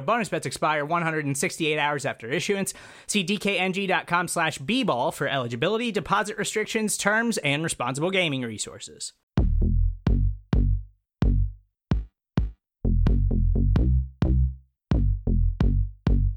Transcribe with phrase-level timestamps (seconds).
[0.00, 2.72] Bonus bets expire 168 hours after issuance.
[3.06, 9.12] See dkng.com slash bball for eligibility, deposit restrictions, terms, and responsible gaming resources.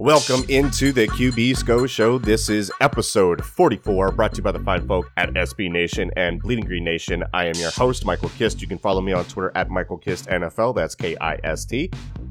[0.03, 2.17] Welcome into the QB SCO show.
[2.17, 6.41] This is episode 44, brought to you by the fine folk at SB Nation and
[6.41, 7.23] Bleeding Green Nation.
[7.33, 8.61] I am your host, Michael Kist.
[8.61, 10.75] You can follow me on Twitter at Michael Kist NFL.
[10.75, 11.89] That's K I S T.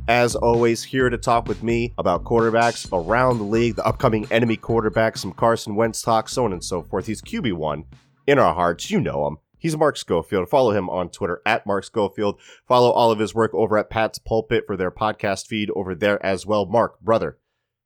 [0.08, 4.56] As always, here to talk with me about quarterbacks around the league, the upcoming enemy
[4.56, 7.06] quarterbacks, some Carson Wentz talk, so on and so forth.
[7.06, 7.84] He's QB1
[8.27, 8.91] in our hearts.
[8.91, 9.36] You know him.
[9.59, 10.48] He's Mark Schofield.
[10.48, 12.41] Follow him on Twitter at Mark Schofield.
[12.67, 16.25] Follow all of his work over at Pat's Pulpit for their podcast feed over there
[16.27, 16.66] as well.
[16.66, 17.39] Mark, brother,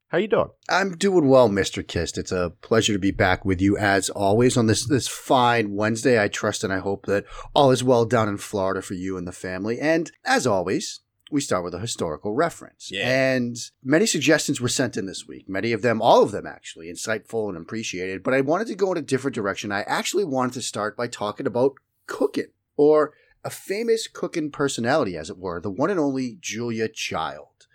[0.08, 0.48] how you doing?
[0.70, 1.86] I'm doing well, Mr.
[1.86, 2.16] Kist.
[2.16, 6.22] It's a pleasure to be back with you as always on this this fine Wednesday.
[6.22, 9.28] I trust and I hope that all is well down in Florida for you and
[9.28, 9.78] the family.
[9.78, 12.90] And as always, we start with a historical reference.
[12.90, 13.08] Yeah.
[13.08, 15.48] And many suggestions were sent in this week.
[15.48, 18.22] Many of them, all of them actually, insightful and appreciated.
[18.22, 19.72] But I wanted to go in a different direction.
[19.72, 21.74] I actually wanted to start by talking about
[22.06, 23.12] cooking or
[23.44, 27.66] a famous cooking personality, as it were, the one and only Julia Child.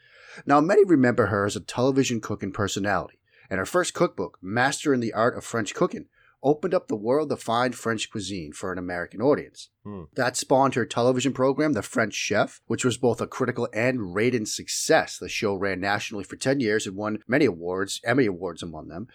[0.45, 5.13] Now, many remember her as a television cooking personality, and her first cookbook, Mastering the
[5.13, 6.07] Art of French Cooking,
[6.43, 9.69] opened up the world of fine French cuisine for an American audience.
[9.83, 10.03] Hmm.
[10.15, 14.47] That spawned her television program, The French Chef, which was both a critical and rated
[14.47, 15.17] success.
[15.17, 19.07] The show ran nationally for 10 years and won many awards, Emmy Awards among them,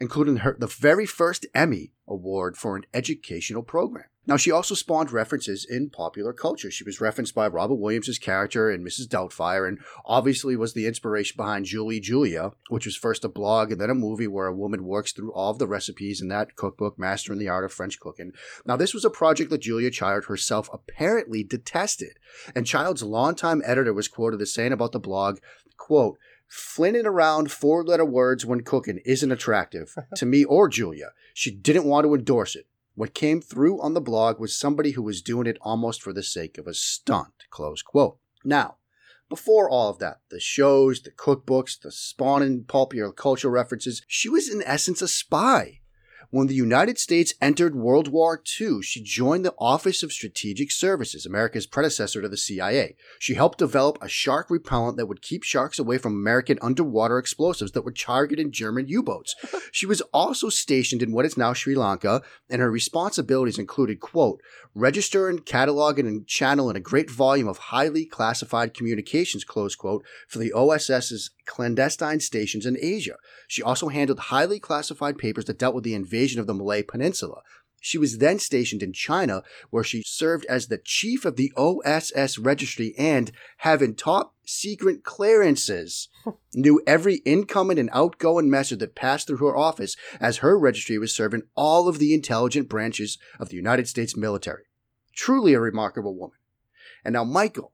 [0.00, 4.06] including her the very first Emmy Award for an educational program.
[4.24, 6.70] Now, she also spawned references in popular culture.
[6.70, 9.08] She was referenced by Robin Williams' character in Mrs.
[9.08, 13.80] Doubtfire, and obviously was the inspiration behind Julie Julia, which was first a blog and
[13.80, 16.98] then a movie where a woman works through all of the recipes in that cookbook,
[17.00, 18.32] mastering the Art of French Cooking.
[18.64, 22.18] Now, this was a project that Julia Child herself apparently detested,
[22.54, 25.38] and Child's longtime editor was quoted as saying about the blog,
[25.76, 26.16] quote,
[26.46, 31.12] Flinting around four letter words when cooking isn't attractive to me or Julia.
[31.32, 32.66] She didn't want to endorse it.
[32.94, 36.22] What came through on the blog was somebody who was doing it almost for the
[36.22, 37.44] sake of a stunt.
[37.50, 38.18] Close quote.
[38.44, 38.76] Now,
[39.28, 44.48] before all of that, the shows, the cookbooks, the spawning popular culture references, she was
[44.48, 45.80] in essence a spy.
[46.32, 51.26] When the United States entered World War II, she joined the Office of Strategic Services,
[51.26, 52.96] America's predecessor to the CIA.
[53.18, 57.72] She helped develop a shark repellent that would keep sharks away from American underwater explosives
[57.72, 59.36] that were targeting German U boats.
[59.72, 64.40] she was also stationed in what is now Sri Lanka, and her responsibilities included, quote,
[64.74, 70.52] registering, cataloging, and channeling a great volume of highly classified communications, close quote, for the
[70.52, 73.16] OSS's clandestine stations in Asia.
[73.48, 77.42] She also handled highly classified papers that dealt with the invasion of the Malay Peninsula.
[77.84, 82.38] She was then stationed in China, where she served as the chief of the OSS
[82.38, 86.08] registry and, having top secret clearances,
[86.54, 91.12] knew every incoming and outgoing message that passed through her office as her registry was
[91.12, 94.62] serving all of the intelligent branches of the United States military.
[95.12, 96.36] Truly a remarkable woman.
[97.04, 97.72] And now, Michael,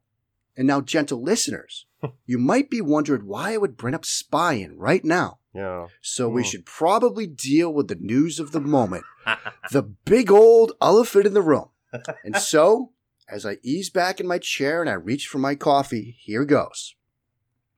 [0.56, 1.84] and now, gentle listeners,
[2.26, 5.38] you might be wondering why I would bring up spying right now.
[5.58, 5.86] Yeah.
[6.00, 6.46] So we Hmm.
[6.48, 9.04] should probably deal with the news of the moment
[9.72, 11.68] the big old elephant in the room.
[12.24, 12.92] And so,
[13.28, 16.94] as I ease back in my chair and I reach for my coffee, here goes.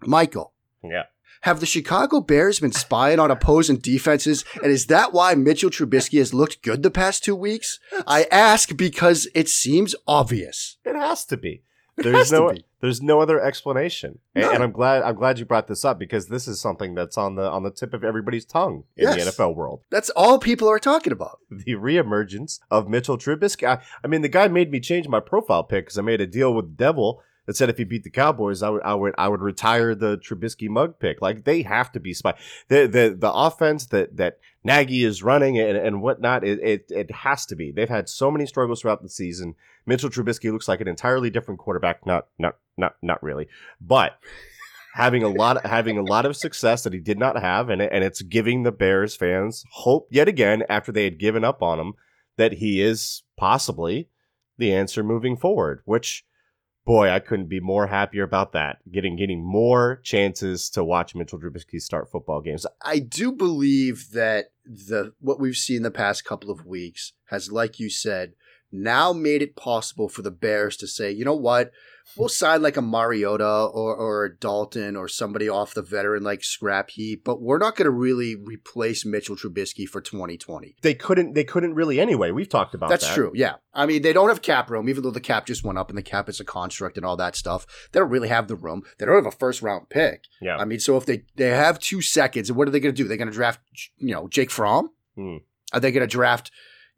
[0.00, 1.05] Michael, Yeah.
[1.43, 4.44] have the Chicago Bears been spying on opposing defenses?
[4.62, 7.79] And is that why Mitchell Trubisky has looked good the past two weeks?
[8.06, 10.76] I ask because it seems obvious.
[10.85, 11.62] It has to be.
[11.99, 12.65] It There's no be.
[12.81, 14.19] There's no other explanation.
[14.35, 14.55] And, None.
[14.56, 17.35] and I'm glad I'm glad you brought this up because this is something that's on
[17.37, 19.25] the on the tip of everybody's tongue in Yes.
[19.25, 19.82] the NFL world.
[19.91, 21.38] That's all people are talking about.
[21.50, 23.67] The reemergence of Mitchell Trubisky.
[23.69, 26.27] I, I mean, the guy made me change my profile pic because I made a
[26.27, 29.15] deal with the devil that said if he beat the Cowboys, I would I would
[29.19, 31.21] I would retire the Trubisky mug pick.
[31.21, 32.35] Like they have to be spy.
[32.69, 37.11] The the the offense that that Nagy is running and, and whatnot, it, it it
[37.11, 37.73] has to be.
[37.73, 39.55] They've had so many struggles throughout the season.
[39.87, 42.05] Mitchell Trubisky looks like an entirely different quarterback.
[42.06, 43.49] Not not not not really,
[43.81, 44.19] but
[44.94, 47.81] having a lot of, having a lot of success that he did not have, and
[47.81, 51.79] and it's giving the Bears fans hope yet again after they had given up on
[51.79, 51.94] him
[52.37, 54.09] that he is possibly
[54.59, 55.82] the answer moving forward.
[55.85, 56.25] Which,
[56.85, 58.79] boy, I couldn't be more happier about that.
[58.91, 62.67] Getting getting more chances to watch Mitchell Trubisky start football games.
[62.83, 67.79] I do believe that the what we've seen the past couple of weeks has, like
[67.79, 68.35] you said,
[68.73, 71.73] now made it possible for the Bears to say, you know what,
[72.17, 76.43] we'll sign like a Mariota or, or a Dalton or somebody off the veteran like
[76.43, 80.77] scrap heap, but we're not going to really replace Mitchell Trubisky for 2020.
[80.83, 81.35] They couldn't.
[81.35, 82.31] They couldn't really anyway.
[82.31, 83.01] We've talked about that.
[83.01, 83.15] That's that.
[83.15, 83.33] true.
[83.35, 83.55] Yeah.
[83.73, 85.99] I mean, they don't have cap room, even though the cap just went up and
[85.99, 87.67] the cap is a construct and all that stuff.
[87.93, 88.83] They don't really have the room.
[88.99, 90.25] They don't have a first round pick.
[90.41, 90.57] Yeah.
[90.57, 93.09] I mean, so if they, they have two seconds, what are they going to do?
[93.09, 93.61] They're going to draft,
[93.99, 94.91] you know, Jake Fromm?
[95.17, 95.39] Hmm.
[95.73, 96.51] Are they going to draft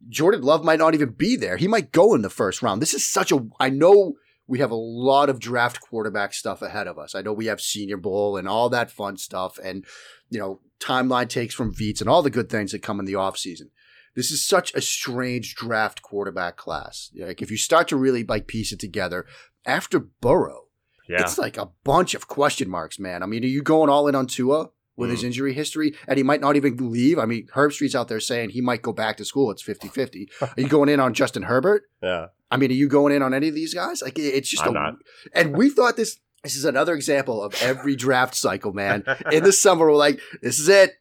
[0.09, 1.57] Jordan Love might not even be there.
[1.57, 2.83] He might go in the first round.
[2.83, 4.15] This is such a I know
[4.47, 7.15] we have a lot of draft quarterback stuff ahead of us.
[7.15, 9.85] I know we have Senior Bowl and all that fun stuff and
[10.31, 13.13] you know, timeline takes from Veets and all the good things that come in the
[13.13, 13.69] offseason.
[14.15, 17.11] This is such a strange draft quarterback class.
[17.17, 19.27] Like if you start to really like piece it together
[19.65, 20.65] after Burrow,
[21.09, 21.21] Yeah.
[21.23, 23.23] it's like a bunch of question marks, man.
[23.23, 25.27] I mean, are you going all in on Tua with his mm.
[25.27, 25.95] injury history?
[26.07, 27.19] And he might not even leave.
[27.19, 29.51] I mean, Herbstreit's out there saying he might go back to school.
[29.51, 30.29] It's 50 50.
[30.41, 31.85] Are you going in on Justin Herbert?
[32.03, 32.27] yeah.
[32.51, 34.03] I mean, are you going in on any of these guys?
[34.03, 34.73] Like, it's just I'm a.
[34.73, 34.95] not.
[35.33, 36.19] And we thought this.
[36.43, 39.05] This is another example of every draft cycle, man.
[39.31, 40.97] In the summer, we're like, this is it.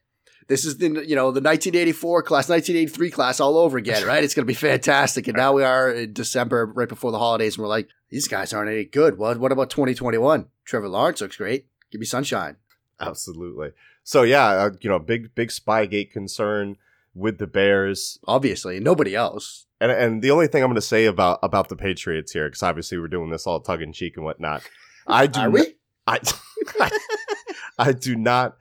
[0.48, 4.22] This is the you know the 1984 class, 1983 class all over again, right?
[4.22, 5.28] It's going to be fantastic.
[5.28, 8.52] And now we are in December, right before the holidays, and we're like, these guys
[8.52, 9.18] aren't any good.
[9.18, 10.46] What what about 2021?
[10.64, 11.66] Trevor Lawrence looks great.
[11.90, 12.56] Give me sunshine.
[13.02, 13.70] Absolutely.
[14.04, 16.76] So yeah, uh, you know, big big Spygate concern
[17.14, 19.66] with the Bears, Obviously, nobody else.
[19.80, 22.62] and and the only thing I'm going to say about about the Patriots here, because
[22.62, 24.62] obviously we're doing this all tug in cheek and whatnot.
[25.06, 25.74] I do Are we?
[26.06, 26.18] I,
[27.78, 28.56] I do not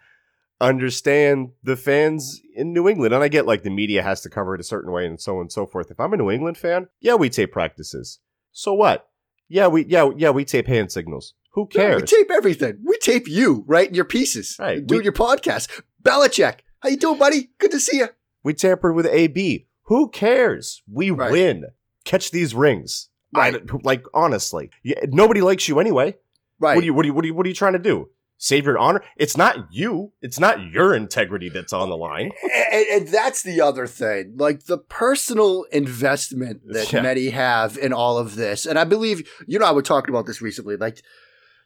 [0.61, 3.13] understand the fans in New England.
[3.13, 5.35] And I get like the media has to cover it a certain way and so
[5.35, 5.91] on and so forth.
[5.91, 8.19] If I'm a New England fan, yeah, we tape practices.
[8.51, 9.09] So what?
[9.49, 11.33] Yeah, we yeah, yeah, we tape hand signals.
[11.53, 12.01] Who cares?
[12.01, 12.80] we tape everything.
[12.83, 13.88] We tape you, right?
[13.89, 14.56] In your pieces.
[14.59, 14.86] Right.
[14.86, 15.81] Doing We- your podcast.
[16.01, 16.59] Belichick.
[16.80, 17.51] How you doing, buddy?
[17.59, 18.09] Good to see you.
[18.44, 19.68] We tampered with AB.
[19.83, 20.81] Who cares?
[20.92, 21.31] We Right.
[21.31, 21.65] win.
[22.06, 23.09] Catch these rings.
[23.36, 23.56] Right.
[23.56, 26.15] I, like honestly, yeah, nobody likes you anyway.
[26.59, 26.75] Right.
[26.75, 28.09] What are you what are you what are you what are you trying to do?
[28.38, 29.03] Save your honor?
[29.18, 30.13] It's not you.
[30.21, 32.31] It's not your integrity that's on the line.
[32.71, 37.01] and, and that's the other thing like the personal investment that Yeah.
[37.03, 40.25] many have in all of this and i believe you know i was talking about
[40.25, 41.01] this recently like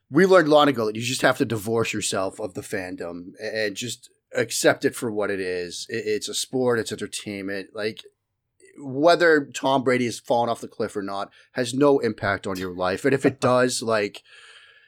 [0.10, 3.76] we learned long ago that you just have to divorce yourself of the fandom and
[3.76, 5.86] just accept it for what it is.
[5.90, 7.70] It's a sport it's entertainment.
[7.74, 8.04] Like
[8.78, 12.74] whether tom brady has fallen off the cliff or not has no impact on your
[12.74, 13.06] life.
[13.06, 14.22] And if it does like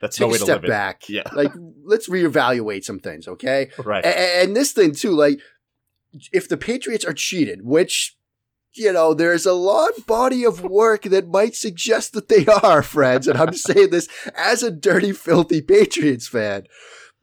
[0.01, 1.09] That's take no way a step back.
[1.09, 1.23] Yeah.
[1.33, 1.53] like
[1.83, 3.69] let's reevaluate some things okay?
[3.83, 4.05] Right.
[4.05, 5.39] a- and, this thing too, like
[6.31, 8.16] if the Patriots are cheated, which
[8.73, 13.27] you know, there's a long body of work that might suggest that they are, friends.
[13.27, 16.63] And I'm saying this as a dirty, filthy Patriots fan.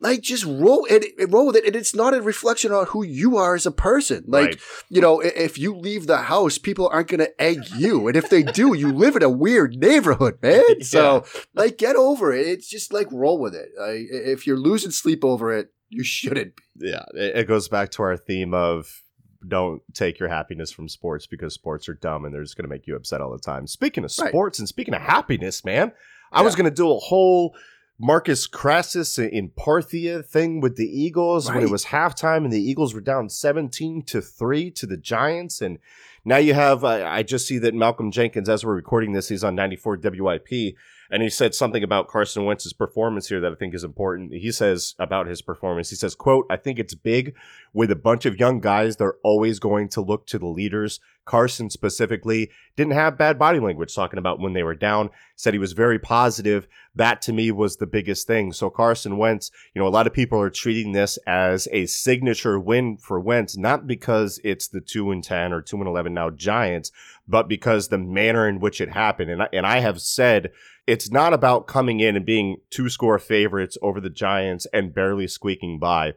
[0.00, 3.37] Like, just roll it, roll with it, and it's not a reflection on who you
[3.38, 4.25] are as a person.
[4.26, 4.61] Like, Right.
[4.91, 8.29] you know, if you leave the house, people aren't going to egg you, and if
[8.29, 10.62] they do, you live in a weird neighborhood, man.
[10.83, 12.47] So, like, get over it.
[12.47, 13.71] It's just like roll with it.
[13.78, 16.57] Like, if you're losing sleep over it, you shouldn't.
[16.76, 16.88] be.
[16.90, 19.00] yeah, it goes back to our theme of
[19.49, 22.71] don't take your happiness from sports because sports are dumb and they're just going to
[22.71, 23.67] make you upset all the time.
[23.67, 24.29] Speaking of Right.
[24.29, 25.93] sports and speaking of happiness, man,
[26.33, 27.55] I was going to do a whole
[27.99, 32.93] Marcus Crassus in Parthia thing with the Eagles when it was halftime and the Eagles
[32.93, 35.79] were down 17 to 3 to the Giants and
[36.25, 39.45] now you have uh, I just see that Malcolm Jenkins as we're recording this he's
[39.45, 40.75] on 94 WIP
[41.14, 44.35] and he said something about Carson Wentz's performance here that I think is important.
[44.35, 47.37] He says about his performance, he says, quote, I think it's big
[47.73, 48.97] with a bunch of young guys.
[48.97, 50.99] They're always going to look to the leaders.
[51.25, 55.59] Carson specifically didn't have bad body language talking about when they were down, said he
[55.59, 56.66] was very positive.
[56.97, 58.52] That to me was the biggest thing.
[58.52, 62.59] So Carson Wentz, you know, a lot of people are treating this as a signature
[62.59, 66.30] win for Wentz, not because it's the 2 and 10 or 2 and 11 now
[66.30, 66.90] Giants,
[67.26, 69.30] but because the manner in which it happened.
[69.30, 70.50] And I, and I have said
[70.87, 75.26] it's not about coming in and being two score favorites over the Giants and barely
[75.26, 76.14] squeaking by.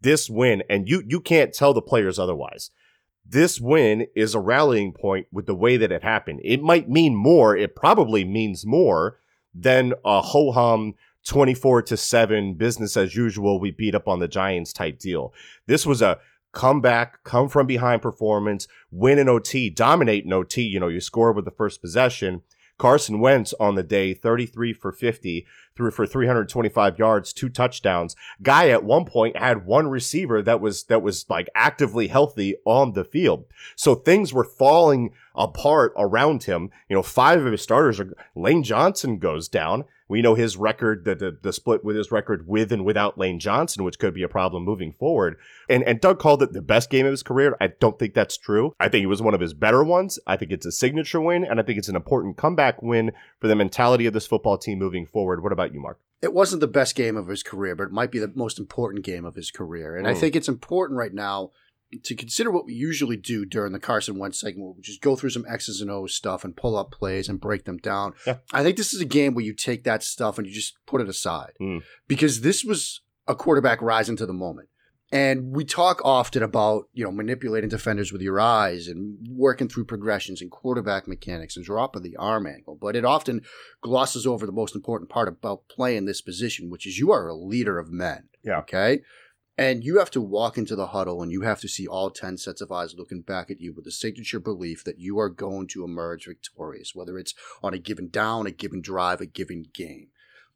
[0.00, 2.70] This win, and you you can't tell the players otherwise.
[3.24, 6.40] This win is a rallying point with the way that it happened.
[6.42, 9.18] It might mean more, it probably means more
[9.54, 10.94] than a ho hum
[11.26, 15.32] 24 to 7 business as usual we beat up on the giants type deal
[15.66, 16.18] this was a
[16.52, 21.00] come back come from behind performance win in ot dominate in ot you know you
[21.00, 22.42] score with the first possession
[22.78, 28.14] carson wentz on the day 33 for 50 threw for 325 yards two touchdowns.
[28.42, 32.92] Guy at one point had one receiver that was that was like actively healthy on
[32.92, 33.44] the field.
[33.76, 36.70] So things were falling apart around him.
[36.88, 41.06] You know five of his starters are lane johnson goes down we know his record,
[41.06, 44.22] the, the, the split with his record with and without Lane Johnson, which could be
[44.22, 45.38] a problem moving forward.
[45.70, 47.56] And and Doug called it the best game of his career.
[47.62, 48.74] I don't think that's true.
[48.78, 50.18] I think it was one of his better ones.
[50.26, 53.48] I think it's a signature win, and I think it's an important comeback win for
[53.48, 55.42] the mentality of this football team moving forward.
[55.42, 55.98] What about you, Mark?
[56.20, 59.06] It wasn't the best game of his career, but it might be the most important
[59.06, 59.96] game of his career.
[59.96, 60.10] And mm.
[60.10, 61.52] I think it's important right now
[62.02, 65.30] to consider what we usually do during the Carson Wentz segment, which is go through
[65.30, 68.14] some X's and O's stuff and pull up plays and break them down.
[68.26, 68.38] Yeah.
[68.52, 71.00] I think this is a game where you take that stuff and you just put
[71.00, 71.82] it aside mm.
[72.08, 74.68] because this was a quarterback rising to the moment.
[75.12, 79.84] And we talk often about, you know, manipulating defenders with your eyes and working through
[79.84, 82.78] progressions and quarterback mechanics and drop of the arm angle.
[82.80, 83.42] But it often
[83.82, 87.34] glosses over the most important part about playing this position, which is you are a
[87.34, 88.30] leader of men.
[88.42, 88.60] Yeah.
[88.60, 89.02] Okay.
[89.58, 92.38] And you have to walk into the huddle and you have to see all 10
[92.38, 95.66] sets of eyes looking back at you with the signature belief that you are going
[95.68, 100.08] to emerge victorious, whether it's on a given down, a given drive, a given game.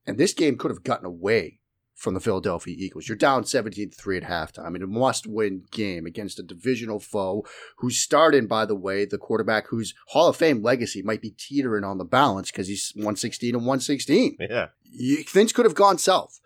[0.06, 1.60] And this game could have gotten away
[1.94, 3.08] from the Philadelphia Eagles.
[3.08, 7.44] You're down 17 3 at halftime in a must win game against a divisional foe
[7.78, 11.84] who's starting, by the way, the quarterback whose Hall of Fame legacy might be teetering
[11.84, 14.36] on the balance because he's 116 and 116.
[14.38, 14.68] Yeah.
[14.84, 16.40] You, things could have gone south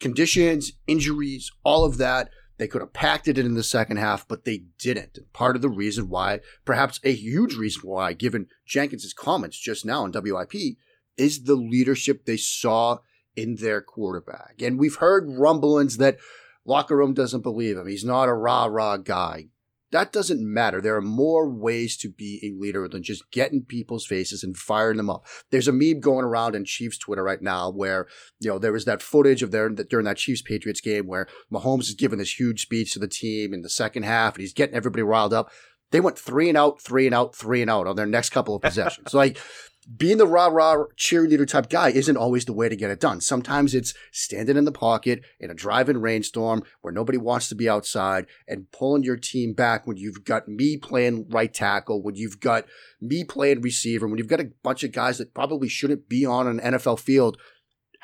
[0.00, 2.30] conditions, injuries, all of that.
[2.56, 5.18] They could have packed it in the second half, but they didn't.
[5.18, 9.84] And part of the reason why, perhaps a huge reason why, given Jenkins' comments just
[9.84, 10.76] now on WIP,
[11.16, 12.98] is the leadership they saw
[13.36, 14.62] in their quarterback.
[14.62, 16.18] And we've heard rumblings that
[16.64, 17.88] locker room doesn't believe him.
[17.88, 19.48] He's not a rah rah guy.
[19.94, 20.80] That doesn't matter.
[20.80, 24.96] There are more ways to be a leader than just getting people's faces and firing
[24.96, 25.24] them up.
[25.52, 28.08] There's a meme going around in Chiefs Twitter right now where,
[28.40, 31.82] you know, there was that footage of their during that Chiefs Patriots game where Mahomes
[31.82, 34.74] is giving this huge speech to the team in the second half and he's getting
[34.74, 35.52] everybody riled up.
[35.92, 38.56] They went three and out, three and out, three and out on their next couple
[38.56, 39.14] of possessions.
[39.14, 39.38] like
[39.84, 43.20] being the rah rah cheerleader type guy isn't always the way to get it done.
[43.20, 47.68] Sometimes it's standing in the pocket in a driving rainstorm where nobody wants to be
[47.68, 52.40] outside and pulling your team back when you've got me playing right tackle, when you've
[52.40, 52.64] got
[53.00, 56.46] me playing receiver, when you've got a bunch of guys that probably shouldn't be on
[56.46, 57.36] an NFL field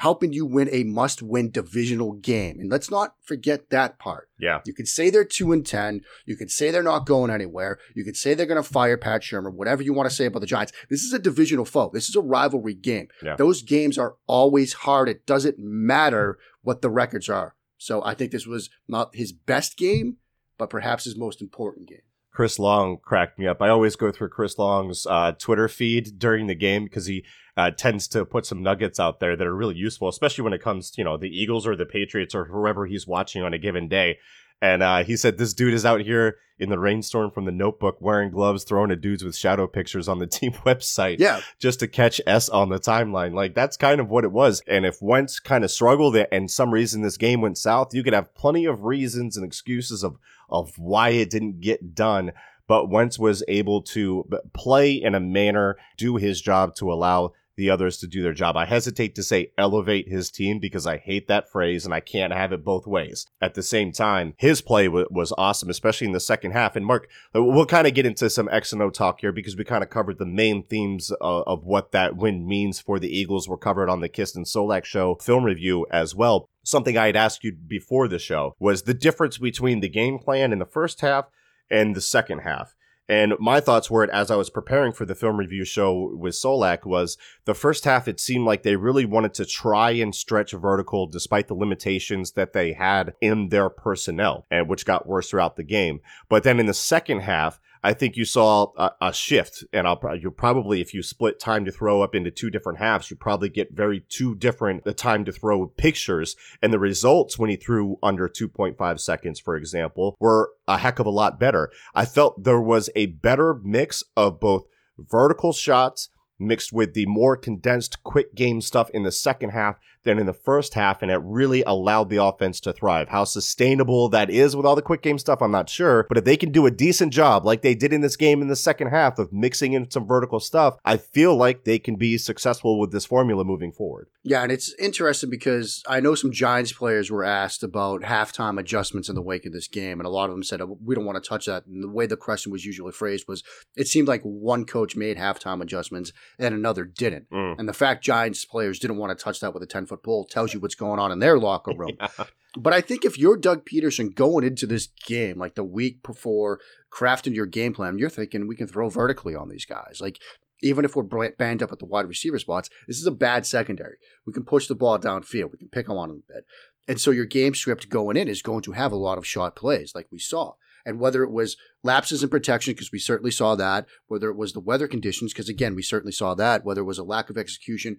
[0.00, 2.58] helping you win a must win divisional game.
[2.58, 4.30] And let's not forget that part.
[4.38, 4.60] Yeah.
[4.64, 6.00] You could say they're 2 and 10.
[6.24, 7.78] You could say they're not going anywhere.
[7.94, 10.40] You could say they're going to fire Pat Shurmur, whatever you want to say about
[10.40, 10.72] the Giants.
[10.88, 11.90] This is a divisional foe.
[11.92, 13.08] This is a rivalry game.
[13.22, 13.36] Yeah.
[13.36, 15.10] Those games are always hard.
[15.10, 17.54] It doesn't matter what the records are.
[17.76, 20.16] So I think this was not his best game,
[20.56, 21.98] but perhaps his most important game.
[22.40, 23.60] Chris Long cracked me up.
[23.60, 27.22] I always go through Chris Long's uh, Twitter feed during the game because he
[27.54, 30.62] uh, tends to put some nuggets out there that are really useful, especially when it
[30.62, 33.58] comes to you know the Eagles or the Patriots or whoever he's watching on a
[33.58, 34.20] given day.
[34.62, 37.98] And uh, he said this dude is out here in the rainstorm from the Notebook
[38.00, 41.88] wearing gloves, throwing at dudes with shadow pictures on the team website, yeah, just to
[41.88, 43.34] catch S on the timeline.
[43.34, 44.62] Like that's kind of what it was.
[44.66, 48.14] And if Wentz kind of struggled and some reason this game went south, you could
[48.14, 50.16] have plenty of reasons and excuses of
[50.50, 52.32] of why it didn't get done.
[52.66, 57.70] But Wentz was able to play in a manner, do his job to allow the
[57.70, 58.56] others to do their job.
[58.56, 62.32] I hesitate to say elevate his team because I hate that phrase and I can't
[62.32, 63.26] have it both ways.
[63.40, 66.74] At the same time, his play w- was awesome, especially in the second half.
[66.74, 69.56] And Mark, uh, we'll kind of get into some X and O talk here because
[69.56, 73.14] we kind of covered the main themes of, of what that win means for the
[73.14, 73.48] Eagles.
[73.48, 77.16] Were covered on the Kist and Solak show film review as well something I had
[77.16, 81.00] asked you before the show was the difference between the game plan in the first
[81.00, 81.26] half
[81.70, 82.74] and the second half.
[83.10, 86.34] And my thoughts were, it as I was preparing for the film review show with
[86.34, 90.52] Solak, was the first half, it seemed like they really wanted to try and stretch
[90.52, 95.56] vertical despite the limitations that they had in their personnel, and which got worse throughout
[95.56, 96.00] the game.
[96.28, 100.00] But then in the second half, I think you saw a, a shift, and I'll
[100.16, 103.48] you probably if you split time to throw up into two different halves, you probably
[103.48, 107.98] get very two different the time to throw pictures, and the results when he threw
[108.02, 111.70] under 2.5 seconds, for example, were a heck of a lot better.
[111.94, 114.66] I felt there was a better mix of both
[114.98, 116.10] vertical shots
[116.40, 120.32] mixed with the more condensed, quick game stuff in the second half than in the
[120.32, 123.08] first half, and it really allowed the offense to thrive.
[123.08, 126.06] How sustainable that is with all the quick game stuff, I'm not sure.
[126.08, 128.48] But if they can do a decent job, like they did in this game in
[128.48, 132.16] the second half, of mixing in some vertical stuff, I feel like they can be
[132.16, 134.08] successful with this formula moving forward.
[134.22, 139.08] Yeah, and it's interesting because I know some Giants players were asked about halftime adjustments
[139.08, 141.04] in the wake of this game, and a lot of them said, oh, We don't
[141.04, 141.66] want to touch that.
[141.66, 143.42] And the way the question was usually phrased was
[143.76, 147.30] it seemed like one coach made halftime adjustments and another didn't.
[147.30, 147.58] Mm.
[147.58, 150.24] And the fact Giants players didn't want to touch that with a 10 foot pole
[150.24, 151.96] tells you what's going on in their locker room.
[152.00, 152.24] Yeah.
[152.58, 156.58] But I think if you're Doug Pederson going into this game, like the week before
[156.92, 159.98] crafting your game plan, you're thinking we can throw vertically on these guys.
[160.00, 160.18] Like,
[160.62, 163.96] even if we're banged up at the wide receiver spots, this is a bad secondary.
[164.26, 165.52] We can push the ball downfield.
[165.52, 166.44] We can pick them on a bit.
[166.88, 169.54] And so your game script going in is going to have a lot of shot
[169.54, 170.54] plays, like we saw.
[170.84, 174.52] And whether it was lapses in protection, because we certainly saw that, whether it was
[174.52, 177.38] the weather conditions, because again, we certainly saw that, whether it was a lack of
[177.38, 177.98] execution,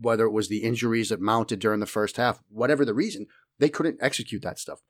[0.00, 3.26] whether it was the injuries that mounted during the first half, whatever the reason,
[3.58, 4.80] they couldn't execute that stuff.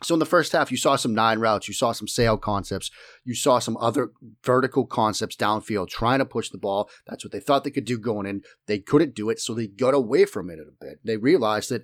[0.00, 2.90] So in the first half, you saw some nine routes, you saw some sail concepts,
[3.24, 4.12] you saw some other
[4.44, 6.88] vertical concepts downfield trying to push the ball.
[7.06, 8.42] That's what they thought they could do going in.
[8.66, 11.00] They couldn't do it, so they got away from it a bit.
[11.02, 11.82] They realized that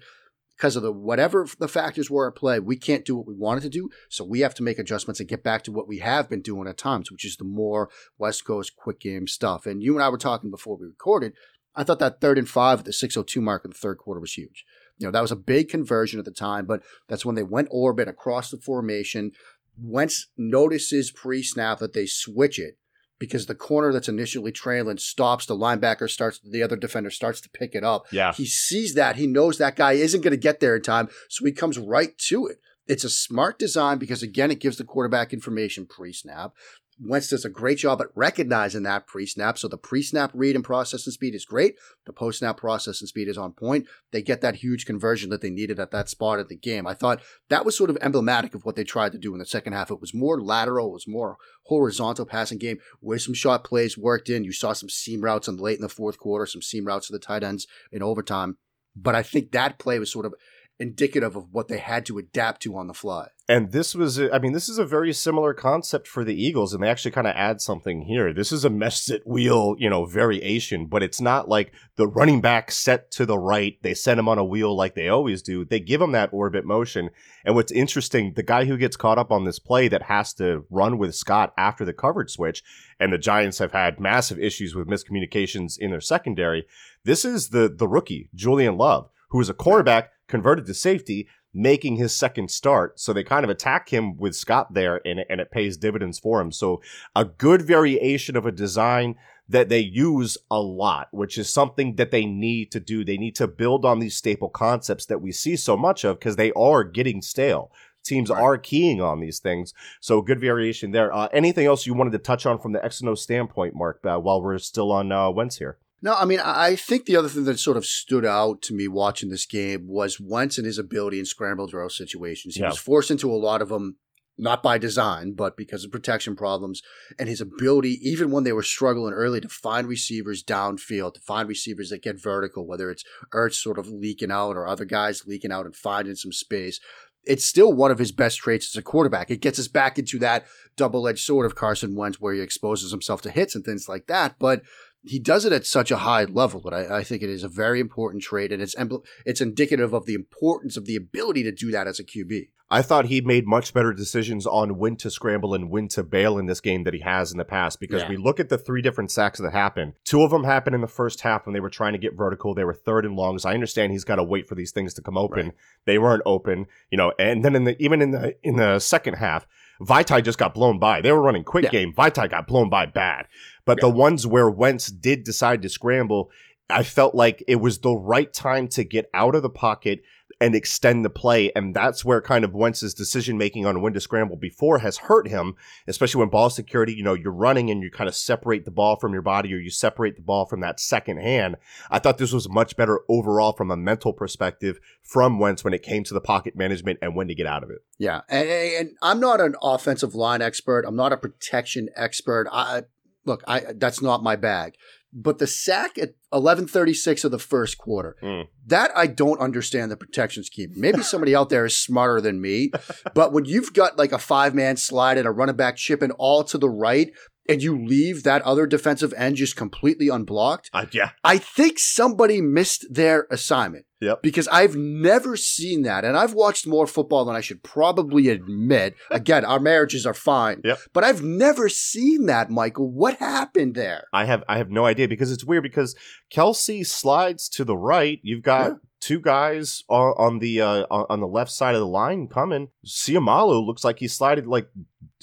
[0.57, 3.63] because of the whatever the factors were at play, we can't do what we wanted
[3.63, 3.91] to do.
[4.09, 6.69] So we have to make adjustments and get back to what we have been doing
[6.69, 9.67] at times, which is the more West Coast quick game stuff.
[9.67, 11.33] And you and I were talking before we recorded.
[11.75, 14.35] I thought that third and five at the 602 mark in the third quarter was
[14.35, 14.65] huge.
[14.99, 17.69] You know, that was a big conversion at the time, but that's when they went
[17.73, 19.33] orbit across the formation.
[19.77, 22.79] Wentz notices pre snap that they switch it
[23.19, 27.49] because the corner that's initially trailing stops, the linebacker starts, the other defender starts to
[27.49, 28.07] pick it up.
[28.11, 28.33] Yeah.
[28.33, 29.17] He sees that.
[29.17, 32.17] He knows that guy isn't going to get there in time, so he comes right
[32.29, 32.59] to it.
[32.87, 36.53] It's a smart design because, again, it gives the quarterback information pre snap.
[37.01, 39.59] Wentz does a great job at recognizing that pre snap.
[39.59, 41.77] So the pre snap read and processing speed is great.
[42.07, 43.87] The post snap processing speed is on point.
[44.13, 46.87] They get that huge conversion that they needed at that spot of the game.
[46.87, 49.47] I thought that was sort of emblematic of what they tried to do in the
[49.47, 49.91] second half.
[49.91, 54.29] It was more lateral, it was more horizontal passing game where some shot plays worked
[54.29, 54.45] in.
[54.45, 57.13] You saw some seam routes in late in the fourth quarter, some seam routes to
[57.13, 58.59] the tight ends in overtime.
[58.97, 60.35] But I think that play was sort of
[60.79, 63.29] indicative of what they had to adapt to on the fly.
[63.47, 66.83] And this was, I mean, this is a very similar concept for the Eagles, and
[66.83, 68.33] they actually kind of add something here.
[68.33, 72.41] This is a mesh it wheel, you know, variation, but it's not like the running
[72.41, 73.77] back set to the right.
[73.83, 75.63] They send him on a wheel like they always do.
[75.63, 77.11] They give him that orbit motion.
[77.45, 80.65] And what's interesting, the guy who gets caught up on this play that has to
[80.71, 82.63] run with Scott after the coverage switch,
[82.99, 86.65] and the Giants have had massive issues with miscommunications in their secondary.
[87.05, 91.97] This is the the rookie, Julian Love, who is a quarterback converted to safety making
[91.97, 92.99] his second start.
[92.99, 96.41] So they kind of attack him with Scott there and, and it pays dividends for
[96.41, 96.51] him.
[96.51, 96.83] So
[97.15, 99.15] a good variation of a design
[99.49, 103.05] that they use a lot, which is something that they need to do.
[103.05, 106.37] They need to build on these staple concepts that we see so much of because
[106.37, 107.71] they are getting stale.
[108.03, 108.43] Teams Right.
[108.43, 109.73] are keying on these things.
[110.01, 111.15] So good variation there.
[111.15, 114.01] Uh, anything else you wanted to touch on from the X and O standpoint, Mark,
[114.05, 115.79] uh, while we're still on uh, Wentz here?
[116.03, 118.89] No, I mean, I think the other thing that sort of stood out to me
[118.89, 122.57] watching this game was Wentz and his ability in scramble drill situations.
[122.57, 122.69] He Yeah.
[122.69, 123.97] was forced into a lot of them,
[124.37, 126.83] not by design, but because of protection problems,
[127.19, 131.49] and his ability, even when they were struggling early, to find receivers downfield, to find
[131.49, 135.53] receivers that get vertical, whether it's Ertz sort of leaking out or other guys leaking
[135.53, 136.81] out and finding some space.
[137.27, 139.31] It's still one of his best traits as a quarterback.
[139.31, 140.45] It gets us back into that
[140.77, 144.37] double-edged sword of Carson Wentz, where he exposes himself to hits and things like that,
[144.39, 144.61] but
[145.05, 147.49] he does it at such a high level that I, I think it is a
[147.49, 151.53] very important trait, and it's embl- it's indicative of the importance of the ability to
[151.53, 152.49] do that as a QB.
[152.71, 156.39] I thought he made much better decisions on when to scramble and when to bail
[156.39, 158.09] in this game that he has in the past because Yeah.
[158.09, 159.93] we look at the three different sacks that happened.
[160.05, 162.55] Two of them happened in the first half when they were trying to get vertical.
[162.55, 163.45] They were third and longs.
[163.45, 165.47] I understand he's got to wait for these things to come open.
[165.47, 165.55] Right.
[165.85, 169.15] They weren't open, you know, and then in the even in the in the second
[169.15, 169.47] half,
[169.81, 171.01] Vaitai just got blown by.
[171.01, 171.71] They were running quick Yeah.
[171.71, 171.93] game.
[171.93, 173.27] Vaitai got blown by bad.
[173.65, 176.31] But the ones where Wentz did decide to scramble,
[176.71, 180.03] I felt like it was the right time to get out of the pocket
[180.41, 181.51] and extend the play.
[181.55, 185.29] And that's where kind of Wentz's decision making on when to scramble before has hurt
[185.29, 185.55] him,
[185.87, 188.97] especially when ball security, you know, you're running and you kind of separate the ball
[188.97, 191.57] from your body or you separate the ball from that second hand.
[191.91, 195.83] I thought this was much better overall from a mental perspective from Wentz when it
[195.83, 197.79] came to the pocket management and when to get out of it.
[197.99, 200.85] Yeah, and, and I'm not an offensive line expert.
[200.87, 202.49] I'm not a protection expert.
[202.51, 202.83] I
[203.25, 204.75] look, I that's not my bag.
[205.15, 208.49] But the sack at 11:36 of the first quarter, Mm.
[208.67, 210.73] that I don't understand the protection scheme.
[210.75, 212.73] Maybe somebody out there is smarter than me,
[213.15, 216.43] but when you've got like a five man slide and a running back chipping all
[216.45, 217.13] to the right,
[217.49, 221.11] and you leave that other defensive end just completely unblocked, Uh, yeah.
[221.23, 223.85] I think somebody missed their assignment.
[224.01, 224.23] Yep.
[224.23, 226.05] Because I've never seen that.
[226.05, 228.95] And I've watched more football than I should probably admit.
[229.11, 230.61] Again, our marriages are fine.
[230.65, 230.79] Yep.
[230.93, 232.91] But I've never seen that, Michael.
[232.91, 234.05] What happened there?
[234.13, 235.95] I have I have no idea because it's weird because
[236.35, 238.21] Kelce slides to the right.
[238.23, 238.77] You've got Yeah.
[239.01, 242.69] two guys on, on the uh, on, on the left side of the line coming.
[242.87, 244.47] Seumalo looks like he slided.
[244.47, 244.69] Like,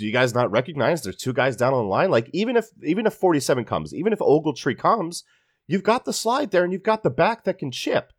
[0.01, 2.09] do you guys not recognize there's two guys down on the line?
[2.09, 5.23] Like, even if even if 47 comes, even if Ogletree comes,
[5.67, 8.11] you've got the slide there and you've got the back that can chip.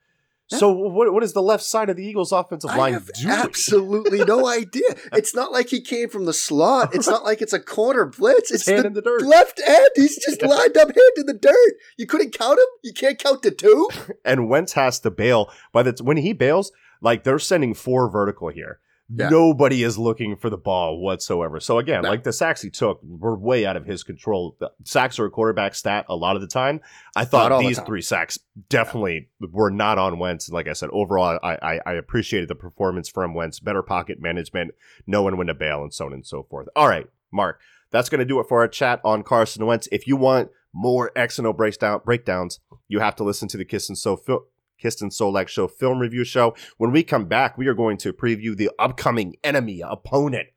[0.46, 3.30] So what what is the left side of the Eagles' offensive I line doing?
[3.30, 4.94] absolutely no idea.
[5.12, 6.94] It's not like he came from the slot.
[6.94, 8.52] It's not like it's a corner blitz.
[8.52, 9.22] It's Hand the in the dirt.
[9.22, 9.88] left end.
[9.96, 11.74] He's just lined up hand in the dirt.
[11.96, 12.66] You couldn't count him?
[12.82, 13.88] You can't count the two?
[14.24, 15.50] and Wentz has to bail.
[15.72, 18.78] By the when he bails, like they're sending four vertical here.
[19.14, 19.28] Yeah.
[19.28, 21.60] Nobody is looking for the ball whatsoever.
[21.60, 22.08] So again, No.
[22.10, 24.56] like the sacks he took were way out of his control.
[24.60, 26.80] The sacks are a quarterback stat a lot of the time.
[27.14, 27.86] I thought the these time.
[27.86, 30.48] three sacks definitely were not on Wentz.
[30.50, 34.72] Like I said, overall, I, I I appreciated the performance from Wentz, better pocket management,
[35.06, 36.68] knowing when to bail, and so on and so forth.
[36.74, 39.88] All right, Mark, that's going to do it for our chat on Carson Wentz.
[39.92, 43.64] If you want more X and O breakdown breakdowns, you have to listen to the
[43.64, 44.46] Kiss and So Phil.
[44.82, 46.56] Kist and Solak Show film review show.
[46.76, 50.48] When we come back, we are going to preview the upcoming enemy opponent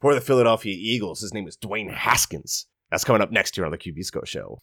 [0.00, 1.20] for the Philadelphia Eagles.
[1.20, 2.66] His name is Dwayne Haskins.
[2.90, 4.62] That's coming up next year on the QB Show.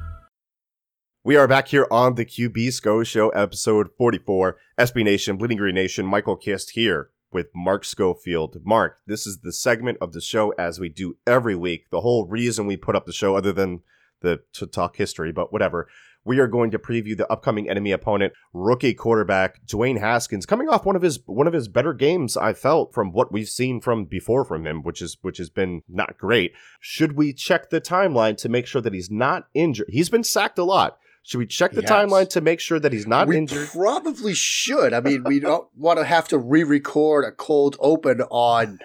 [1.23, 4.57] We are back here on the QB Sco Show, episode 44.
[4.79, 8.57] SB Nation, Bleeding Green Nation, Michael Kist here with Mark Schofield.
[8.63, 11.91] Mark, this is the segment of the show as we do every week.
[11.91, 13.81] The whole reason we put up the show, other than
[14.21, 15.87] the to talk history, but whatever.
[16.23, 20.85] We are going to preview the upcoming enemy opponent, rookie quarterback Dwayne Haskins, coming off
[20.85, 22.35] one of his one of his better games.
[22.35, 25.83] I felt from what we've seen from before from him, which is which has been
[25.87, 26.53] not great.
[26.79, 29.89] Should we check the timeline to make sure that he's not injured?
[29.89, 30.97] He's been sacked a lot.
[31.23, 31.91] Should we check the He has.
[31.91, 33.69] timeline to make sure that he's not we injured?
[33.69, 34.91] probably should.
[34.93, 38.79] I mean, we don't want to have to re-record a cold open on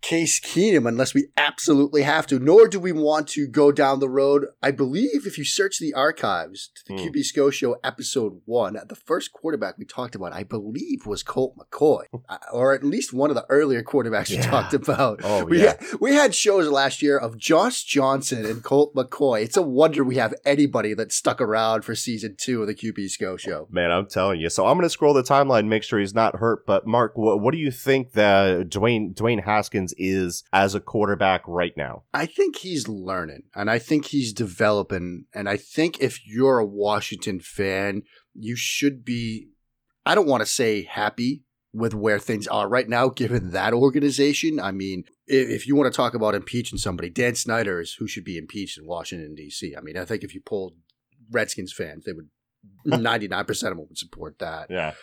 [0.00, 2.38] Case Keenum unless we absolutely have to.
[2.38, 4.46] Nor do we want to go down the road.
[4.62, 7.08] I believe if you search the archives to the Hmm.
[7.08, 11.56] QB Sco Show episode one, the first quarterback we talked about, I believe, was Colt
[11.56, 15.20] McCoy, Uh, or at least one of the earlier quarterbacks we talked about.
[15.24, 15.76] Oh, we yeah.
[15.80, 19.42] had, we had shows last year of Josh Johnson and Colt McCoy.
[19.42, 23.08] It's a wonder we have anybody that stuck around for season two of the QB
[23.10, 23.66] Sco Show.
[23.70, 24.50] Man, I'm telling you.
[24.50, 26.66] So I'm going to scroll the timeline, make sure he's not hurt.
[26.66, 31.42] But Mark, what, what do you think that Dwayne Dwayne Haskins is as a quarterback
[31.46, 32.04] right now?
[32.12, 35.26] I think he's learning and I think he's developing.
[35.34, 38.02] And I think if you're a Washington fan,
[38.34, 39.48] you should be,
[40.04, 44.58] I don't want to say happy with where things are right now, given that organization.
[44.58, 48.24] I mean, if you want to talk about impeaching somebody, Dan Snyder is who should
[48.24, 49.74] be impeached in Washington, D.C.
[49.76, 50.74] I mean, I think if you polled
[51.30, 52.28] Redskins fans, they would,
[52.86, 54.70] 99% of them would support that.
[54.70, 54.94] Yeah.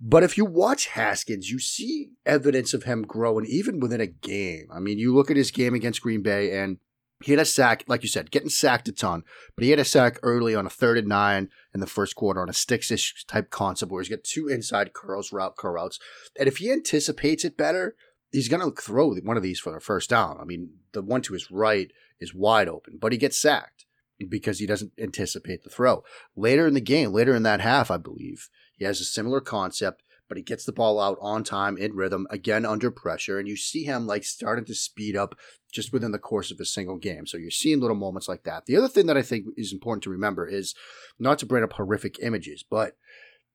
[0.00, 4.68] But if you watch Haskins, you see evidence of him growing even within a game.
[4.72, 6.78] I mean, you look at his game against Green Bay and
[7.22, 9.22] he had a sack, like you said, getting sacked a ton,
[9.56, 12.42] but he had a sack early on a third and nine in the first quarter
[12.42, 15.98] on a sticks-ish type concept where he's got two inside curls, route curl routes.
[16.38, 17.96] And if he anticipates it better,
[18.30, 20.38] he's going to throw one of these for the first down.
[20.40, 23.86] I mean, the one to his right is wide open, but he gets sacked
[24.28, 26.04] because he doesn't anticipate the throw.
[26.36, 30.02] Later in the game, later in that half, I believe, he has a similar concept,
[30.28, 33.56] but he gets the ball out on time in rhythm, again under pressure, and you
[33.56, 35.36] see him like starting to speed up
[35.72, 37.26] just within the course of a single game.
[37.26, 38.66] So you're seeing little moments like that.
[38.66, 40.74] The other thing that I think is important to remember is
[41.18, 42.96] not to bring up horrific images, but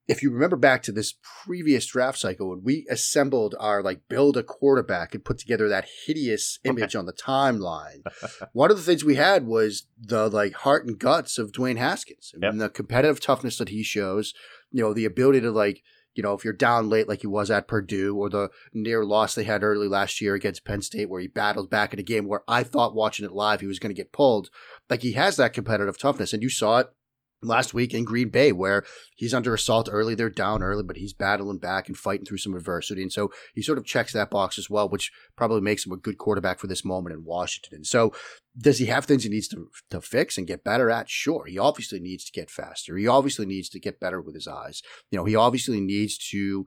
[0.08, 1.13] if you remember back to this
[1.45, 5.88] previous draft cycle when we assembled our like build a quarterback and put together that
[6.08, 8.01] hideous image on the timeline,
[8.53, 12.34] one of the things we had was the like heart and guts of Dwayne Haskins
[12.41, 12.51] Yep.
[12.51, 14.34] and the competitive toughness that he shows,
[14.71, 15.84] you know, the ability to like,
[16.15, 19.36] you know, if you're down late like he was at Purdue or the near loss
[19.36, 22.27] they had early last year against Penn State where he battled back in a game
[22.27, 24.49] where I thought watching it live he was going to get pulled,
[24.89, 26.89] like he has that competitive toughness and you saw it
[27.41, 28.84] last week in Green Bay, where
[29.15, 30.15] he's under assault early.
[30.15, 33.02] They're down early, but he's battling back and fighting through some adversity.
[33.02, 35.97] And so he sort of checks that box as well, which probably makes him a
[35.97, 37.75] good quarterback for this moment in Washington.
[37.75, 38.13] And so
[38.58, 41.10] does he have things he needs to, to fix and get better at?
[41.10, 41.45] Sure.
[41.45, 42.97] He obviously needs to get faster.
[42.97, 44.82] He obviously needs to get better with his eyes.
[45.12, 46.65] You know, he obviously needs to, you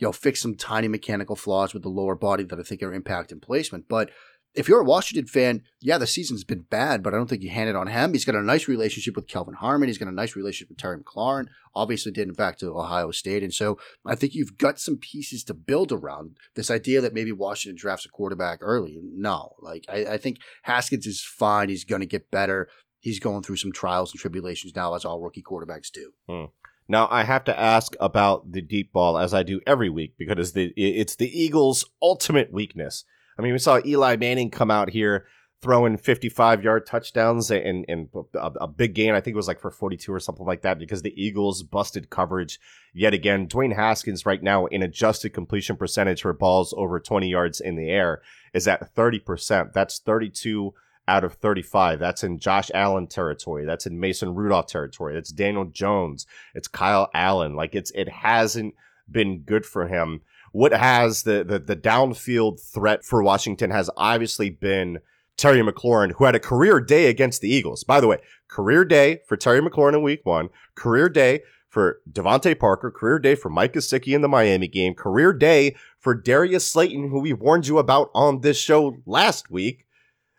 [0.00, 3.32] know, fix some tiny mechanical flaws with the lower body that I think are impact
[3.40, 3.86] placement.
[3.88, 4.10] But
[4.54, 7.50] if you're a Washington fan, yeah, the season's been bad, but I don't think you
[7.50, 8.12] hand it on him.
[8.12, 9.88] He's got a nice relationship with Kelvin Harmon.
[9.88, 11.46] He's got a nice relationship with Terry McLaurin.
[11.74, 15.42] Obviously, did in fact to Ohio State, and so I think you've got some pieces
[15.44, 19.00] to build around this idea that maybe Washington drafts a quarterback early.
[19.02, 21.70] No, like I, I think Haskins is fine.
[21.70, 22.68] He's going to get better.
[23.00, 26.12] He's going through some trials and tribulations now, as all rookie quarterbacks do.
[26.28, 26.44] Hmm.
[26.88, 30.52] Now I have to ask about the deep ball as I do every week because
[30.52, 33.04] the it's the Eagles' ultimate weakness.
[33.38, 35.26] I mean, we saw Eli Manning come out here
[35.62, 39.14] throwing 55 yard touchdowns and, and a, big gain.
[39.14, 42.10] I think it was like for 42 or something like that because the Eagles busted
[42.10, 42.58] coverage
[42.92, 43.46] yet again.
[43.46, 47.88] Dwayne Haskins, right now, in adjusted completion percentage for balls over 20 yards in the
[47.88, 49.72] air, is at 30%.
[49.72, 50.74] That's 32
[51.06, 52.00] out of 35.
[52.00, 53.64] That's in Josh Allen territory.
[53.64, 55.14] That's in Mason Rudolph territory.
[55.14, 56.26] That's Daniel Jones.
[56.54, 57.54] It's Kyle Allen.
[57.54, 58.74] Like it's it hasn't
[59.10, 64.50] been good for him what has the, the, the downfield threat for Washington has obviously
[64.50, 65.00] been
[65.36, 67.84] Terry McLaurin, who had a career day against the Eagles.
[67.84, 72.58] By the way, career day for Terry McLaurin in week one, career day for DeVante
[72.58, 77.08] Parker, career day for Mike Gesicki in the Miami game, career day for Darius Slayton,
[77.08, 79.86] who we warned you about on this show last week.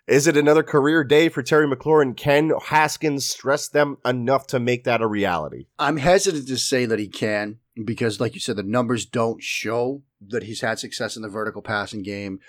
[0.05, 2.15] Is it another career day for Terry McLaurin?
[2.15, 5.65] Can Haskins stress them enough to make that a reality?
[5.79, 10.03] I'm hesitant to say that he can because, like you said, the numbers don't show
[10.27, 12.39] that he's had success in the vertical passing game.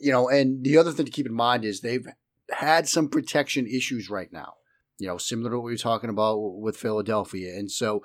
[0.00, 2.06] You know, and the other thing to keep in mind is they've
[2.50, 4.54] had some protection issues right now.
[4.98, 8.02] You know, similar to what we were talking about with Philadelphia, and so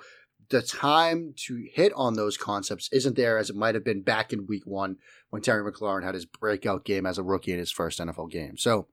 [0.50, 4.32] the time to hit on those concepts isn't there as it might have been back
[4.32, 4.96] in week one
[5.30, 8.56] when Terry McLaurin had his breakout game as a rookie in his first NFL game.
[8.56, 8.88] So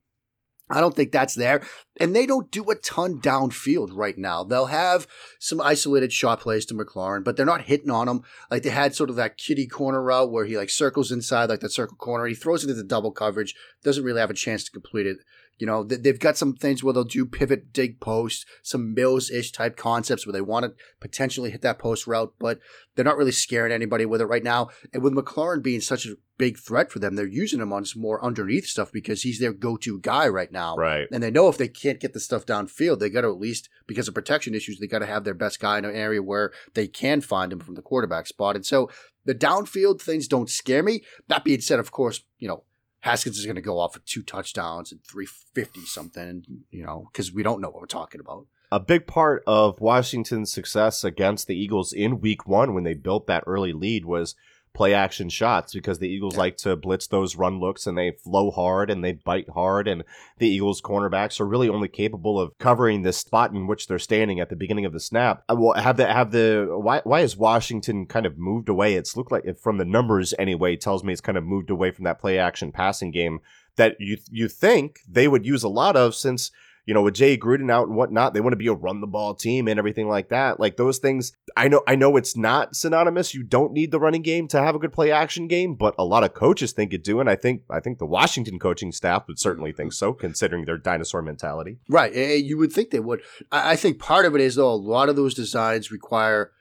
[0.72, 1.62] I don't think that's there.
[2.00, 4.42] And they don't do a ton downfield right now.
[4.42, 5.06] They'll have
[5.38, 8.22] some isolated shot plays to McLaurin, but they're not hitting on him.
[8.50, 11.60] Like they had sort of that kitty corner route where he like circles inside like
[11.60, 12.26] that circle corner.
[12.26, 13.54] He throws it into double coverage,
[13.84, 15.18] doesn't really have a chance to complete it.
[15.58, 19.52] You know, they've got some things where they'll do pivot dig post, some Mills ish
[19.52, 22.58] type concepts where they want to potentially hit that post route, but
[22.96, 24.70] they're not really scaring anybody with it right now.
[24.92, 28.02] And with McLaurin being such a big threat for them, they're using him on some
[28.02, 30.74] more underneath stuff because he's their go to guy right now.
[30.74, 31.06] Right.
[31.12, 33.68] And they know if they can't get the stuff downfield, they got to at least,
[33.86, 36.50] because of protection issues, they got to have their best guy in an area where
[36.74, 38.56] they can find him from the quarterback spot.
[38.56, 38.90] And so
[39.24, 41.04] the downfield things don't scare me.
[41.28, 42.64] That being said, of course, you know,
[43.02, 47.32] Haskins is going to go off with two touchdowns and 350 something, you know, because
[47.32, 48.46] we don't know what we're talking about.
[48.72, 53.28] A big part of Washington's success against the Eagles in week one when they built
[53.28, 54.34] that early lead was
[54.74, 56.40] play action shots because the Eagles yeah.
[56.40, 60.02] like to blitz those run looks and they flow hard and they bite hard and
[60.38, 64.40] the Eagles cornerbacks are really only capable of covering the spot in which they're standing
[64.40, 65.44] at the beginning of the snap.
[65.48, 68.94] Uh, well, have the have the why why is Washington kind of moved away?
[68.94, 72.04] It's looked like from the numbers anyway tells me it's kind of moved away from
[72.04, 73.40] that play action passing game
[73.76, 76.50] that you you think they would use a lot of since
[76.84, 79.06] you know, with Jay Gruden out and whatnot, they want to be a run the
[79.06, 80.58] ball team and everything like that.
[80.58, 83.34] Like those things, I know, I know it's not synonymous.
[83.34, 86.04] You don't need the running game to have a good play action game, but a
[86.04, 89.28] lot of coaches think it do, and I think, I think the Washington coaching staff
[89.28, 91.78] would certainly think so, considering their dinosaur mentality.
[91.88, 93.22] Right, you would think they would.
[93.50, 96.52] I think part of it is though a lot of those designs require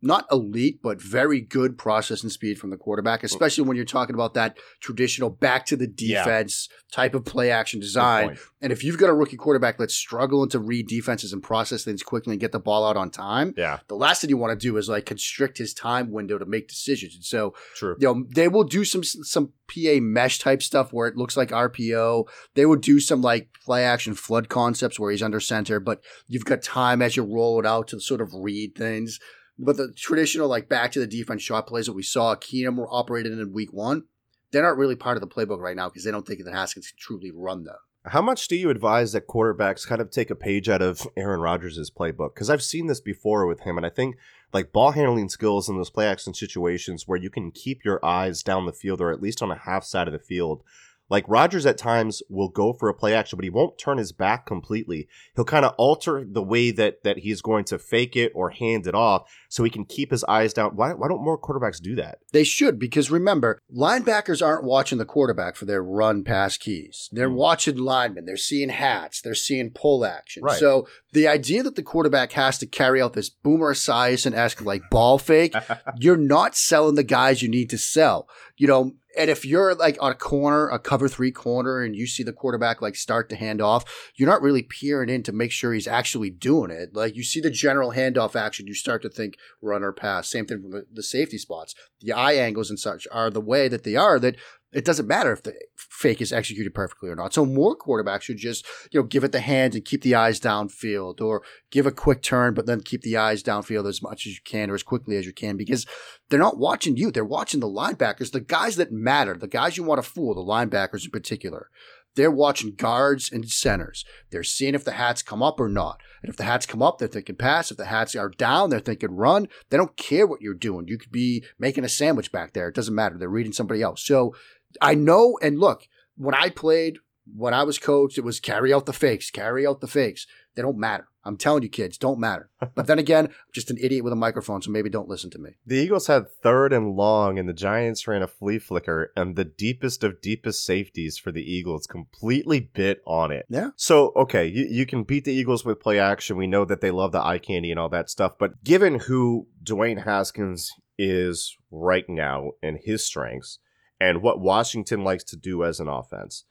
[0.00, 4.14] not elite, but very good process and speed from the quarterback, especially when you're talking
[4.14, 6.76] about that traditional back to the defense yeah.
[6.92, 8.38] type of play action design.
[8.60, 12.02] And if you've got a rookie quarterback that's struggling to read defenses and process things
[12.02, 13.80] quickly and get the ball out on time, yeah.
[13.88, 16.68] the last thing you want to do is like constrict his time window to make
[16.68, 17.14] decisions.
[17.16, 17.96] And so, True.
[17.98, 21.50] you know, they will do some some PA mesh type stuff where it looks like
[21.50, 22.28] RPO.
[22.54, 26.44] They would do some like play action flood concepts where he's under center, but you've
[26.44, 29.18] got time as you roll it out to sort of read things.
[29.58, 32.92] But the traditional like back to the defense shot plays that we saw Keenum were
[32.92, 34.04] operated in week one,
[34.50, 36.88] they're not really part of the playbook right now because they don't think that Haskins
[36.88, 37.76] can truly run them.
[38.04, 41.40] How much do you advise that quarterbacks kind of take a page out of Aaron
[41.40, 42.34] Rodgers' playbook?
[42.34, 44.16] Because I've seen this before with him, and I think
[44.52, 48.42] like ball handling skills in those play action situations where you can keep your eyes
[48.42, 50.62] down the field or at least on a half side of the field
[51.10, 54.12] like Rodgers at times will go for a play action, but he won't turn his
[54.12, 55.08] back completely.
[55.34, 58.86] He'll kind of alter the way that that he's going to fake it or hand
[58.86, 60.76] it off so he can keep his eyes down.
[60.76, 62.18] Why, why don't more quarterbacks do that?
[62.32, 67.08] They should, because remember, linebackers aren't watching the quarterback for their run pass keys.
[67.12, 67.34] They're mm.
[67.34, 68.26] watching linemen.
[68.26, 69.22] They're seeing hats.
[69.22, 70.42] They're seeing pull action.
[70.42, 70.58] Right.
[70.58, 74.60] So the idea that the quarterback has to carry out this Boomer size and ask
[74.64, 75.54] like ball fake,
[75.96, 78.28] you're not selling the guys you need to sell.
[78.56, 82.06] You know, and if you're like on a corner, a cover three corner, and you
[82.06, 85.50] see the quarterback like start to hand off, you're not really peering in to make
[85.50, 86.94] sure he's actually doing it.
[86.94, 90.28] Like you see the general handoff action, you start to think runner pass.
[90.28, 91.74] Same thing from the, the safety spots.
[92.00, 94.36] The eye angles and such are the way that they are that
[94.72, 97.32] it doesn't matter if the fake is executed perfectly or not.
[97.32, 100.38] So more quarterbacks should just, you know, give it the hands and keep the eyes
[100.38, 104.34] downfield or give a quick turn, but then keep the eyes downfield as much as
[104.34, 105.86] you can or as quickly as you can because
[106.28, 107.10] they're not watching you.
[107.10, 110.40] They're watching the linebackers, the guys that matter, the guys you want to fool, the
[110.42, 111.70] linebackers in particular.
[112.14, 114.04] They're watching guards and centers.
[114.30, 116.00] They're seeing if the hats come up or not.
[116.20, 117.70] And if the hats come up, they're thinking pass.
[117.70, 119.46] If the hats are down, they're thinking run.
[119.70, 120.88] They don't care what you're doing.
[120.88, 122.68] You could be making a sandwich back there.
[122.68, 123.16] It doesn't matter.
[123.16, 124.04] They're reading somebody else.
[124.04, 124.34] So
[124.80, 126.98] I know, and look, when I played,
[127.34, 130.26] when I was coached, it was carry out the fakes, carry out the fakes.
[130.54, 131.08] They don't matter.
[131.24, 132.50] I'm telling you, kids, don't matter.
[132.74, 135.38] But then again, I'm just an idiot with a microphone, so maybe don't listen to
[135.38, 135.58] me.
[135.66, 139.44] The Eagles had third and long, and the Giants ran a flea flicker, and the
[139.44, 143.46] deepest of deepest safeties for the Eagles completely bit on it.
[143.48, 143.70] Yeah.
[143.76, 146.36] So, okay, you, you can beat the Eagles with play action.
[146.36, 148.32] We know that they love the eye candy and all that stuff.
[148.38, 153.58] But given who Dwayne Haskins is right now and his strengths,
[154.00, 156.44] and what Washington likes to do as an offense.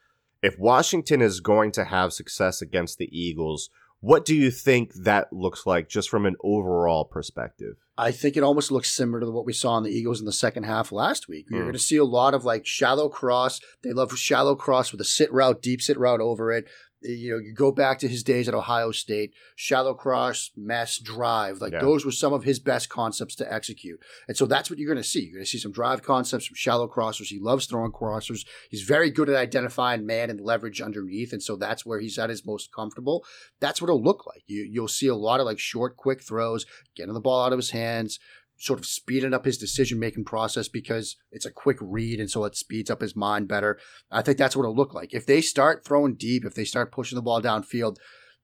[0.44, 5.34] If Washington is going to have success against the Eagles, what do you think that
[5.34, 7.78] looks like just from an overall perspective?
[7.98, 10.32] I think it almost looks similar to what we saw in the Eagles in the
[10.32, 11.48] second half last week.
[11.50, 11.66] You're Mm.
[11.66, 13.60] going to see a lot of like shallow cross.
[13.82, 16.68] They love shallow cross with a sit route, deep sit route over it.
[17.04, 21.00] Eh, you know, you go back to his days at Ohio State, shallow cross, mesh
[21.00, 21.60] drive.
[21.62, 21.82] Like Yeah.
[21.82, 24.00] those were some of his best concepts to execute.
[24.28, 25.22] And so that's what you're going to see.
[25.26, 27.28] You're going to see some drive concepts, some shallow crossers.
[27.28, 28.46] He loves throwing crossers.
[28.70, 31.34] He's very good at identifying man and leverage underneath.
[31.34, 33.24] And so that's where he's at his most comfortable.
[33.60, 34.44] That's what it'll look like.
[34.48, 37.60] You, you'll see a lot of like short, quick throws, getting the ball out of
[37.60, 38.20] his hands,
[38.58, 42.44] sort of speeding up his decision making process because it's a quick read and so
[42.46, 43.80] it speeds up his mind better.
[44.12, 45.14] I think that's what it'll look like.
[45.14, 47.98] If they start throwing deep, if they start pushing the ball downfield,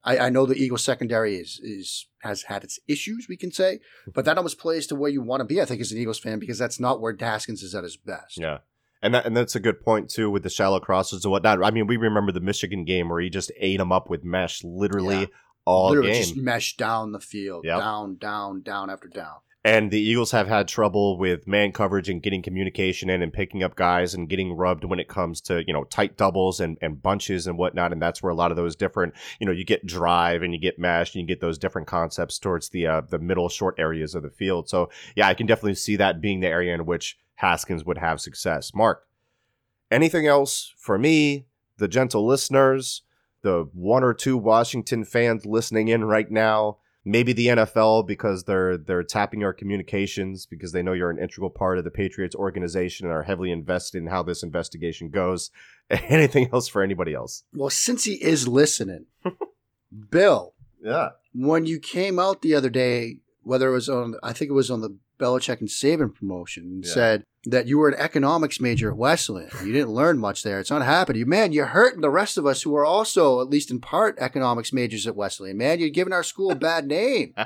[0.04, 3.80] I, I know the Eagles secondary is is has had its issues, we can say,
[4.04, 4.10] hmm.
[4.14, 6.18] but that almost plays to where you want to be, I think, as an Eagles
[6.20, 8.38] fan, because that's not where Haskins is at his best.
[8.38, 8.58] Yeah.
[9.02, 11.62] And that, and that's a good point too with the shallow crosses and whatnot.
[11.62, 14.64] I mean, we remember the Michigan game where he just ate them up with mesh
[14.64, 15.26] literally Yeah.
[15.66, 16.22] all Literally game.
[16.22, 17.78] just mesh down the field, Yep.
[17.78, 19.36] down, down, down after down.
[19.66, 23.62] And the Eagles have had trouble with man coverage and getting communication in and picking
[23.62, 27.02] up guys and getting rubbed when it comes to, you know, tight doubles and, and
[27.02, 27.90] bunches and whatnot.
[27.90, 30.60] And that's where a lot of those different, you know, you get drive and you
[30.60, 34.14] get mesh and you get those different concepts towards the uh, the middle short areas
[34.14, 34.68] of the field.
[34.68, 38.20] So yeah, I can definitely see that being the area in which Haskins would have
[38.20, 38.74] success.
[38.74, 39.06] Mark,
[39.90, 41.46] anything else for me,
[41.78, 43.00] the gentle listeners,
[43.40, 46.78] the one or two Washington fans listening in right now?
[47.04, 51.50] Maybe the NFL because they're they're tapping our communications because they know you're an integral
[51.50, 55.50] part of the Patriots organization and are heavily invested in how this investigation goes.
[55.90, 57.44] Anything else for anybody else?
[57.52, 59.06] Well, since he is listening,
[60.10, 61.10] Bill, Yeah.
[61.34, 64.70] when you came out the other day, whether it was on, I think it was
[64.70, 66.90] on the Belichick and Saban promotion, and Yeah.
[66.92, 69.50] said that you were an economics major at Wesleyan.
[69.64, 70.60] You didn't learn much there.
[70.60, 71.28] It's not happening.
[71.28, 74.72] Man, you're hurting the rest of us who are also, at least in part, economics
[74.72, 75.58] majors at Wesleyan.
[75.58, 77.34] Man, you're giving our school a bad name.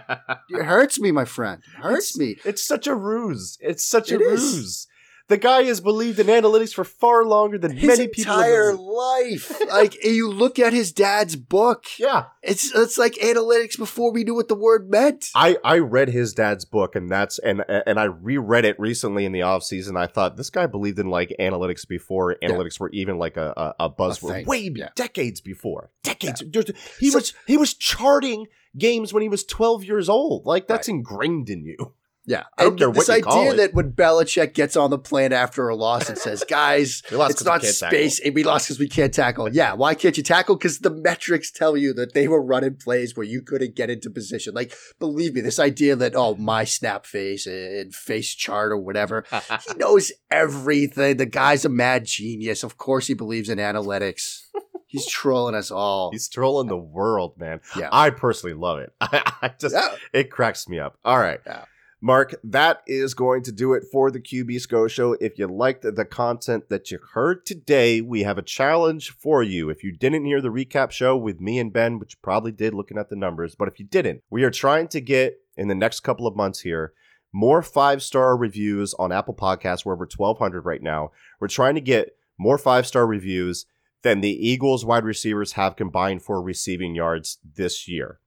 [0.50, 1.62] It hurts me, my friend.
[1.78, 2.36] It hurts me.
[2.44, 3.58] It's such a ruse.
[3.60, 4.40] It's such a It is.
[4.42, 4.86] ruse.
[5.28, 8.32] The guy has believed in analytics for far longer than His many people.
[8.32, 9.60] have entire life.
[9.68, 11.84] like you look at his dad's book.
[11.98, 12.24] Yeah.
[12.42, 15.26] It's it's like analytics before we knew what the word meant.
[15.34, 19.32] I, I read his dad's book and that's and and I reread it recently in
[19.32, 19.96] the off season.
[19.96, 23.84] I thought this guy believed in like analytics before analytics were even like a a,
[23.86, 24.30] a buzzword.
[24.32, 24.46] thing.
[24.46, 24.88] Way Yeah.
[24.94, 25.90] decades before.
[26.02, 26.42] Decades.
[26.50, 30.46] There's- He So- was he was charting games when he was 12 years old.
[30.46, 31.92] Like that's ingrained in you.
[32.28, 33.56] Yeah, I don't and care this you call idea it.
[33.56, 37.62] that when Belichick gets on the plane after a loss and says, "Guys, it's not
[37.62, 40.54] can't tackle." space, we lost because we can't tackle." Yeah, why can't you tackle?
[40.56, 44.10] Because the metrics tell you that they were running plays where you couldn't get into
[44.10, 44.52] position.
[44.52, 49.24] Like, believe me, this idea that oh, my snap face and face chart or whatever,
[49.66, 51.16] he knows everything.
[51.16, 52.62] The guy's a mad genius.
[52.62, 54.42] Of course, he believes in analytics.
[54.86, 56.10] He's trolling us all.
[56.12, 57.60] He's trolling the world, man.
[57.74, 57.88] Yeah.
[57.90, 58.92] I personally love it.
[59.00, 59.94] I, I just Yeah.
[60.12, 60.98] it cracks me up.
[61.06, 61.40] All right.
[61.46, 61.64] Yeah.
[62.00, 65.14] Mark, that is going to do it for the QB SCO show.
[65.14, 69.68] If you liked the content that you heard today, we have a challenge for you.
[69.68, 72.72] If you didn't hear the recap show with me and Ben, which you probably did
[72.72, 75.74] looking at the numbers, but if you didn't, we are trying to get in the
[75.74, 76.92] next couple of months here
[77.32, 79.84] more five star reviews on Apple Podcasts.
[79.84, 81.10] We're over 1,200 right now.
[81.40, 83.66] We're trying to get more five star reviews
[84.02, 88.20] than the Eagles wide receivers have combined for receiving yards this year.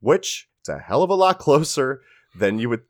[0.00, 2.00] which it's a hell of a lot closer
[2.34, 2.82] than you would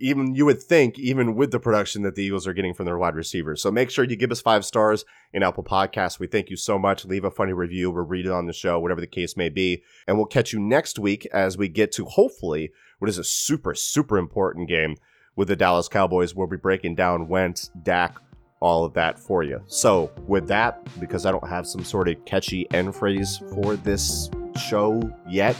[0.00, 2.96] even you would think even with the production that the Eagles are getting from their
[2.98, 3.60] wide receivers.
[3.60, 6.18] So make sure you give us 5 stars in Apple Podcasts.
[6.18, 7.04] We thank you so much.
[7.04, 9.82] Leave a funny review, we'll read it on the show, whatever the case may be.
[10.06, 13.74] And we'll catch you next week as we get to hopefully what is a super
[13.74, 14.96] super important game
[15.36, 16.34] with the Dallas Cowboys.
[16.34, 18.18] We'll be breaking down Wentz, Dak,
[18.60, 19.62] all of that for you.
[19.66, 24.30] So, with that, because I don't have some sort of catchy end phrase for this
[24.68, 25.56] show yet,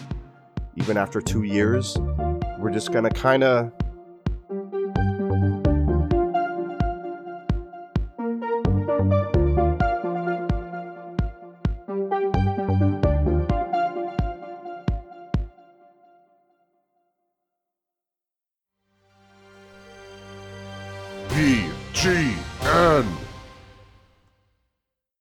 [0.76, 1.96] even after two years,
[2.58, 3.72] we're just gonna kind of.